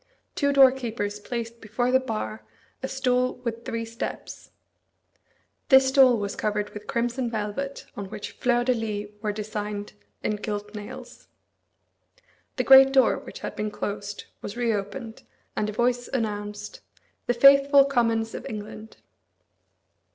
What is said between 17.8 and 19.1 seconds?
Commons of England."